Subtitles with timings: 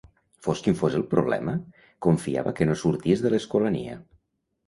[0.45, 1.53] Fos quin fos el problema,
[2.07, 4.01] confiava que no sortís de l'Escolania.